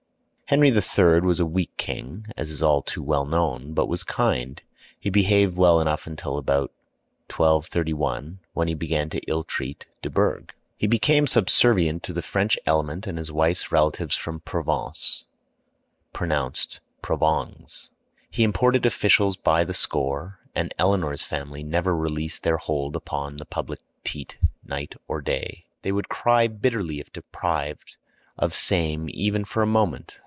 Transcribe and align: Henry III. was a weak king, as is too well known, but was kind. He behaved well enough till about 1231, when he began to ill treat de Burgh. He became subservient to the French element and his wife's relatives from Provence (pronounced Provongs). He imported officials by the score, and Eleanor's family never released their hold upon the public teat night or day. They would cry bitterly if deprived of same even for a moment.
Henry 0.51 0.67
III. 0.67 1.21
was 1.21 1.39
a 1.39 1.45
weak 1.45 1.71
king, 1.77 2.25
as 2.35 2.51
is 2.51 2.61
too 2.85 3.01
well 3.01 3.23
known, 3.25 3.71
but 3.71 3.87
was 3.87 4.03
kind. 4.03 4.61
He 4.99 5.09
behaved 5.09 5.55
well 5.55 5.79
enough 5.79 6.05
till 6.17 6.35
about 6.37 6.73
1231, 7.29 8.39
when 8.51 8.67
he 8.67 8.73
began 8.73 9.09
to 9.11 9.21
ill 9.29 9.45
treat 9.45 9.85
de 10.01 10.09
Burgh. 10.09 10.53
He 10.75 10.87
became 10.87 11.25
subservient 11.25 12.03
to 12.03 12.11
the 12.11 12.21
French 12.21 12.59
element 12.65 13.07
and 13.07 13.17
his 13.17 13.31
wife's 13.31 13.71
relatives 13.71 14.17
from 14.17 14.41
Provence 14.41 15.23
(pronounced 16.11 16.81
Provongs). 17.01 17.87
He 18.29 18.43
imported 18.43 18.85
officials 18.85 19.37
by 19.37 19.63
the 19.63 19.73
score, 19.73 20.39
and 20.53 20.73
Eleanor's 20.77 21.23
family 21.23 21.63
never 21.63 21.95
released 21.95 22.43
their 22.43 22.57
hold 22.57 22.97
upon 22.97 23.37
the 23.37 23.45
public 23.45 23.79
teat 24.03 24.35
night 24.65 24.95
or 25.07 25.21
day. 25.21 25.63
They 25.83 25.93
would 25.93 26.09
cry 26.09 26.47
bitterly 26.49 26.99
if 26.99 27.13
deprived 27.13 27.95
of 28.37 28.53
same 28.53 29.09
even 29.13 29.45
for 29.45 29.63
a 29.63 29.65
moment. 29.65 30.17